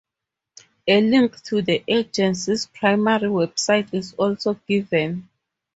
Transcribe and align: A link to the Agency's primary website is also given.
A 0.87 0.99
link 0.99 1.39
to 1.43 1.61
the 1.61 1.83
Agency's 1.87 2.65
primary 2.65 3.27
website 3.27 3.93
is 3.93 4.15
also 4.15 4.55
given. 4.67 5.29